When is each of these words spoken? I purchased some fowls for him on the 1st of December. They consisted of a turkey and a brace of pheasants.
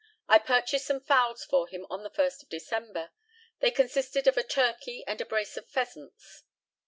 I 0.27 0.39
purchased 0.39 0.87
some 0.87 0.99
fowls 1.01 1.45
for 1.45 1.67
him 1.67 1.85
on 1.91 2.01
the 2.01 2.09
1st 2.09 2.41
of 2.41 2.49
December. 2.49 3.11
They 3.59 3.69
consisted 3.69 4.25
of 4.25 4.35
a 4.35 4.41
turkey 4.41 5.03
and 5.05 5.21
a 5.21 5.25
brace 5.27 5.57
of 5.57 5.69
pheasants. 5.69 6.43